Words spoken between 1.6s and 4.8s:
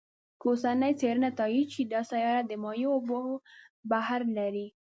شي، دا سیاره د مایع اوبو بحر لري.